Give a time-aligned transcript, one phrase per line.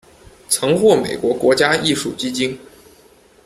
[0.49, 2.57] 曾获美国国家艺术基金。